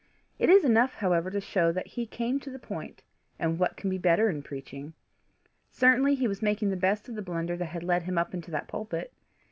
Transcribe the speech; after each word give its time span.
It 0.39 0.49
is 0.49 0.65
enough 0.65 0.95
however 0.95 1.29
to 1.29 1.39
show 1.39 1.71
that 1.71 1.85
he 1.85 2.07
came 2.07 2.39
to 2.39 2.49
the 2.49 2.57
point 2.57 3.03
and 3.37 3.59
what 3.59 3.77
can 3.77 3.87
be 3.87 3.99
better 3.99 4.31
in 4.31 4.41
preaching? 4.41 4.93
Certainly 5.69 6.15
he 6.15 6.27
was 6.27 6.41
making 6.41 6.71
the 6.71 6.75
best 6.75 7.07
of 7.07 7.13
the 7.13 7.21
blunder 7.21 7.55
that 7.55 7.65
had 7.65 7.83
led 7.83 8.01
him 8.01 8.17
up 8.17 8.33
into 8.33 8.49
that 8.49 8.67
pulpit! 8.67 9.13